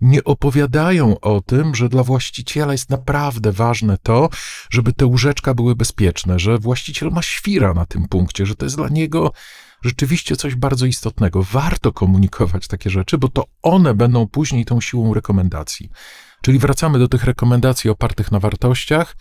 nie 0.00 0.24
opowiadają 0.24 1.20
o 1.20 1.40
tym, 1.40 1.74
że 1.74 1.88
dla 1.88 2.02
właściciela 2.02 2.72
jest 2.72 2.90
naprawdę 2.90 3.52
ważne 3.52 3.98
to, 4.02 4.28
żeby 4.70 4.92
te 4.92 5.06
łóżeczka 5.06 5.54
były 5.54 5.76
bezpieczne, 5.76 6.38
że 6.38 6.58
właściciel 6.58 7.10
ma 7.10 7.22
świra 7.22 7.74
na 7.74 7.86
tym 7.86 8.08
punkcie, 8.08 8.46
że 8.46 8.54
to 8.54 8.66
jest 8.66 8.76
dla 8.76 8.88
niego 8.88 9.32
rzeczywiście 9.82 10.36
coś 10.36 10.54
bardzo 10.54 10.86
istotnego. 10.86 11.42
Warto 11.42 11.92
komunikować 11.92 12.68
takie 12.68 12.90
rzeczy, 12.90 13.18
bo 13.18 13.28
to 13.28 13.44
one 13.62 13.94
będą 13.94 14.28
później 14.28 14.64
tą 14.64 14.80
siłą 14.80 15.14
rekomendacji. 15.14 15.90
Czyli 16.42 16.58
wracamy 16.58 16.98
do 16.98 17.08
tych 17.08 17.24
rekomendacji 17.24 17.90
opartych 17.90 18.32
na 18.32 18.40
wartościach. 18.40 19.16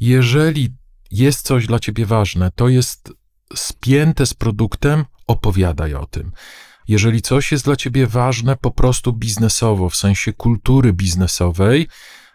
Jeżeli 0.00 0.68
jest 1.10 1.46
coś 1.46 1.66
dla 1.66 1.78
ciebie 1.78 2.06
ważne, 2.06 2.50
to 2.54 2.68
jest 2.68 3.12
spięte 3.54 4.26
z 4.26 4.34
produktem, 4.34 5.04
opowiadaj 5.26 5.94
o 5.94 6.06
tym. 6.06 6.32
Jeżeli 6.88 7.22
coś 7.22 7.52
jest 7.52 7.64
dla 7.64 7.76
ciebie 7.76 8.06
ważne 8.06 8.56
po 8.56 8.70
prostu 8.70 9.12
biznesowo, 9.12 9.88
w 9.88 9.96
sensie 9.96 10.32
kultury 10.32 10.92
biznesowej, 10.92 11.88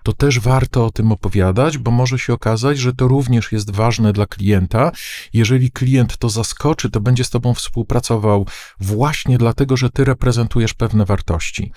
to 0.03 0.13
też 0.13 0.39
warto 0.39 0.85
o 0.85 0.91
tym 0.91 1.11
opowiadać, 1.11 1.77
bo 1.77 1.91
może 1.91 2.19
się 2.19 2.33
okazać, 2.33 2.79
że 2.79 2.93
to 2.93 3.07
również 3.07 3.51
jest 3.51 3.71
ważne 3.71 4.13
dla 4.13 4.25
klienta. 4.25 4.91
Jeżeli 5.33 5.71
klient 5.71 6.17
to 6.17 6.29
zaskoczy, 6.29 6.89
to 6.89 7.01
będzie 7.01 7.23
z 7.23 7.29
tobą 7.29 7.53
współpracował 7.53 8.47
właśnie 8.79 9.37
dlatego, 9.37 9.77
że 9.77 9.89
ty 9.89 10.05
reprezentujesz 10.05 10.73
pewne 10.73 11.05
wartości. 11.05 11.71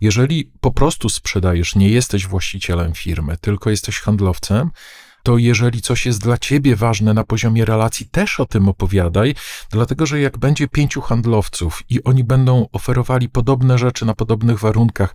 Jeżeli 0.00 0.52
po 0.60 0.70
prostu 0.70 1.08
sprzedajesz, 1.08 1.74
nie 1.76 1.88
jesteś 1.88 2.26
właścicielem 2.26 2.94
firmy, 2.94 3.36
tylko 3.40 3.70
jesteś 3.70 3.98
handlowcem, 3.98 4.70
to 5.22 5.38
jeżeli 5.38 5.82
coś 5.82 6.06
jest 6.06 6.20
dla 6.20 6.38
ciebie 6.38 6.76
ważne 6.76 7.14
na 7.14 7.24
poziomie 7.24 7.64
relacji, 7.64 8.06
też 8.06 8.40
o 8.40 8.46
tym 8.46 8.68
opowiadaj, 8.68 9.34
dlatego 9.70 10.06
że 10.06 10.20
jak 10.20 10.38
będzie 10.38 10.68
pięciu 10.68 11.00
handlowców 11.00 11.82
i 11.88 12.04
oni 12.04 12.24
będą 12.24 12.68
oferowali 12.72 13.28
podobne 13.28 13.78
rzeczy 13.78 14.06
na 14.06 14.14
podobnych 14.14 14.58
warunkach, 14.58 15.14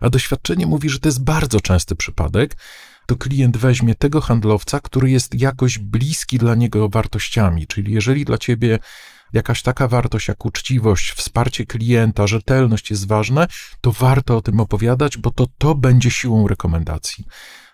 a 0.00 0.10
doświadczenie 0.10 0.66
mówi, 0.66 0.88
że 0.88 0.98
to 0.98 1.08
jest 1.08 1.24
bardzo 1.24 1.60
częsty 1.60 1.96
przypadek, 1.96 2.56
to 3.06 3.16
klient 3.16 3.56
weźmie 3.56 3.94
tego 3.94 4.20
handlowca, 4.20 4.80
który 4.80 5.10
jest 5.10 5.34
jakoś 5.34 5.78
bliski 5.78 6.38
dla 6.38 6.54
niego 6.54 6.88
wartościami. 6.88 7.66
Czyli 7.66 7.92
jeżeli 7.92 8.24
dla 8.24 8.38
ciebie 8.38 8.78
jakaś 9.32 9.62
taka 9.62 9.88
wartość 9.88 10.28
jak 10.28 10.44
uczciwość, 10.44 11.12
wsparcie 11.12 11.66
klienta, 11.66 12.26
rzetelność 12.26 12.90
jest 12.90 13.08
ważne, 13.08 13.46
to 13.80 13.92
warto 13.92 14.36
o 14.36 14.42
tym 14.42 14.60
opowiadać, 14.60 15.16
bo 15.16 15.30
to 15.30 15.46
to 15.58 15.74
będzie 15.74 16.10
siłą 16.10 16.48
rekomendacji. 16.48 17.24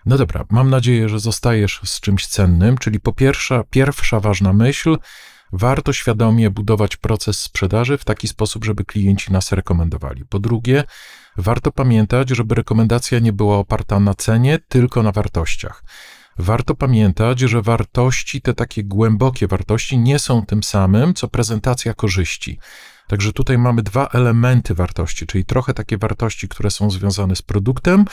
No 0.06 0.18
dobra, 0.18 0.44
mam 0.50 0.70
nadzieję, 0.70 1.08
że 1.08 1.20
zostajesz 1.20 1.80
z 1.84 2.00
czymś 2.00 2.26
cennym, 2.26 2.78
czyli 2.78 3.00
po 3.00 3.12
pierwsze, 3.12 3.62
pierwsza 3.70 4.20
ważna 4.20 4.52
myśl, 4.52 4.96
warto 5.52 5.92
świadomie 5.92 6.50
budować 6.50 6.96
proces 6.96 7.40
sprzedaży 7.40 7.98
w 7.98 8.04
taki 8.04 8.28
sposób, 8.28 8.64
żeby 8.64 8.84
klienci 8.84 9.32
nas 9.32 9.52
rekomendowali. 9.52 10.24
Po 10.24 10.38
drugie, 10.38 10.84
warto 11.36 11.72
pamiętać, 11.72 12.30
żeby 12.30 12.54
rekomendacja 12.54 13.18
nie 13.18 13.32
była 13.32 13.58
oparta 13.58 14.00
na 14.00 14.14
cenie, 14.14 14.58
tylko 14.68 15.02
na 15.02 15.12
wartościach. 15.12 15.84
Warto 16.38 16.74
pamiętać, 16.74 17.40
że 17.40 17.62
wartości, 17.62 18.40
te 18.40 18.54
takie 18.54 18.84
głębokie 18.84 19.46
wartości, 19.46 19.98
nie 19.98 20.18
są 20.18 20.46
tym 20.46 20.62
samym, 20.62 21.14
co 21.14 21.28
prezentacja 21.28 21.94
korzyści. 21.94 22.58
Także 23.08 23.32
tutaj 23.32 23.58
mamy 23.58 23.82
dwa 23.82 24.08
elementy 24.08 24.74
wartości, 24.74 25.26
czyli 25.26 25.44
trochę 25.44 25.74
takie 25.74 25.98
wartości, 25.98 26.48
które 26.48 26.70
są 26.70 26.90
związane 26.90 27.36
z 27.36 27.42
produktem, 27.42 28.04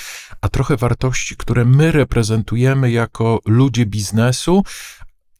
a 0.41 0.49
trochę 0.49 0.77
wartości, 0.77 1.35
które 1.37 1.65
my 1.65 1.91
reprezentujemy 1.91 2.91
jako 2.91 3.39
ludzie 3.45 3.85
biznesu, 3.85 4.63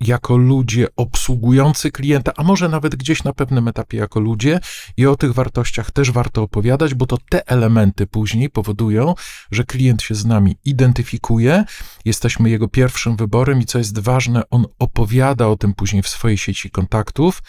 jako 0.01 0.38
ludzie 0.38 0.88
obsługujący 0.96 1.91
klienta, 1.91 2.31
a 2.38 2.43
może 2.43 2.70
nawet 2.70 2.96
gdzieś 2.96 3.24
na 3.24 3.34
pewnym 3.34 3.67
etapie 3.67 3.98
jako 3.98 4.20
ludzie, 4.20 4.60
i 4.98 5.05
o 5.05 5.15
tych 5.15 5.34
wartościach 5.34 5.91
też 5.91 6.12
warto 6.12 6.41
opowiadać, 6.41 6.93
bo 6.93 7.05
to 7.05 7.17
te 7.29 7.48
elementy 7.48 8.08
później 8.08 8.50
powodują, 8.50 9.15
że 9.51 9.63
klient 9.63 10.01
się 10.01 10.15
z 10.15 10.25
nami 10.25 10.58
identyfikuje, 10.65 11.63
jesteśmy 12.05 12.50
jego 12.50 12.67
pierwszym 12.67 13.15
wyborem 13.15 13.60
i 13.60 13.65
co 13.65 13.77
jest 13.77 14.00
ważne, 14.00 14.41
on 14.50 14.65
opowiada 14.79 15.48
o 15.48 15.58
tym 15.58 15.74
później 15.74 16.03
w 16.03 16.08
swojej 16.08 16.38
sieci 16.38 16.70
kontaktów, 16.70 17.41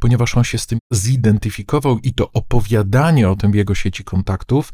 ponieważ 0.00 0.36
on 0.36 0.44
się 0.44 0.58
z 0.58 0.66
tym 0.66 0.78
zidentyfikował 0.92 1.98
i 1.98 2.12
to 2.12 2.32
opowiadanie 2.32 3.28
o 3.28 3.36
tym 3.36 3.54
jego 3.54 3.74
sieci 3.74 4.04
kontaktów 4.04 4.72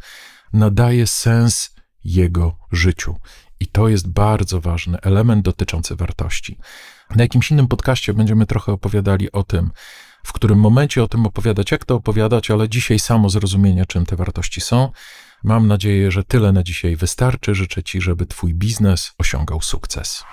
nadaje 0.53 1.07
sens 1.07 1.75
jego 2.05 2.59
życiu. 2.73 3.17
I 3.61 3.67
to 3.67 3.89
jest 3.89 4.09
bardzo 4.09 4.61
ważny 4.61 5.01
element 5.01 5.45
dotyczący 5.45 5.97
wartości. 5.97 6.59
Na 7.17 7.23
jakimś 7.23 7.51
innym 7.51 7.69
podcaście 7.69 8.15
będziemy 8.15 8.47
trochę 8.47 8.73
opowiadali 8.73 9.33
o 9.33 9.43
tym, 9.43 9.71
w 10.25 10.33
którym 10.33 10.59
momencie 10.59 11.03
o 11.03 11.09
tym 11.09 11.27
opowiadać, 11.27 11.71
jak 11.71 11.85
to 11.85 11.95
opowiadać, 11.95 12.51
ale 12.51 12.69
dzisiaj 12.69 12.99
samo 12.99 13.31
zrozumienie, 13.31 13.87
czym 13.87 14.07
te 14.07 14.17
wartości 14.17 14.61
są. 14.61 14.91
Mam 15.45 15.67
nadzieję, 15.67 16.11
że 16.11 16.25
tyle 16.25 16.53
na 16.53 16.63
dzisiaj 16.63 16.97
wystarczy. 16.97 17.55
Życzę 17.55 17.83
Ci, 17.83 18.01
żeby 18.01 18.27
Twój 18.27 18.55
biznes 18.55 19.13
osiągał 19.19 19.61
sukces. 19.61 20.25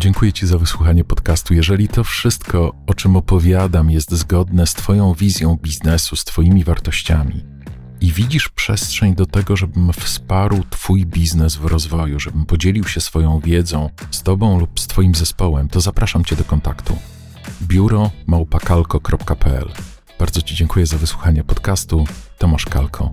Dziękuję 0.00 0.32
Ci 0.32 0.46
za 0.46 0.58
wysłuchanie 0.58 1.04
podcastu. 1.04 1.54
Jeżeli 1.54 1.88
to 1.88 2.04
wszystko, 2.04 2.74
o 2.86 2.94
czym 2.94 3.16
opowiadam, 3.16 3.90
jest 3.90 4.10
zgodne 4.10 4.66
z 4.66 4.74
Twoją 4.74 5.14
wizją 5.14 5.56
biznesu, 5.62 6.16
z 6.16 6.24
Twoimi 6.24 6.64
wartościami, 6.64 7.44
i 8.00 8.12
widzisz 8.12 8.48
przestrzeń 8.48 9.14
do 9.14 9.26
tego, 9.26 9.56
żebym 9.56 9.92
wsparł 9.92 10.64
Twój 10.70 11.06
biznes 11.06 11.56
w 11.56 11.64
rozwoju, 11.64 12.20
żebym 12.20 12.46
podzielił 12.46 12.84
się 12.84 13.00
swoją 13.00 13.40
wiedzą 13.40 13.90
z 14.10 14.22
Tobą 14.22 14.60
lub 14.60 14.80
z 14.80 14.86
Twoim 14.86 15.14
zespołem, 15.14 15.68
to 15.68 15.80
zapraszam 15.80 16.24
Cię 16.24 16.36
do 16.36 16.44
kontaktu. 16.44 16.98
Biuro 17.62 18.10
małpakalko.pl 18.26 19.68
Bardzo 20.18 20.42
Ci 20.42 20.54
dziękuję 20.54 20.86
za 20.86 20.98
wysłuchanie 20.98 21.44
podcastu. 21.44 22.04
Tomasz 22.38 22.64
Kalko. 22.64 23.12